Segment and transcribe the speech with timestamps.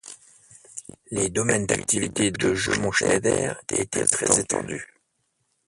[1.11, 4.95] Les domaines d'activité de Jeumont-Schneider étaient très étendus.